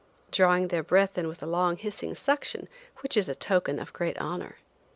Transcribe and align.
drawing 0.31 0.63
in 0.63 0.67
their 0.69 0.81
breath 0.81 1.15
with 1.15 1.43
a 1.43 1.45
long, 1.45 1.77
hissing 1.77 2.15
suction, 2.15 2.67
which 3.03 3.15
is 3.15 3.29
a 3.29 3.35
token 3.35 3.77
of 3.77 3.93
great 3.93 4.17
honor. 4.17 4.55